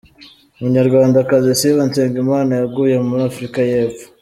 [0.57, 4.05] Umunyarwandakazi Sifa Nsengimana yaguye muri Afurika y’Epfo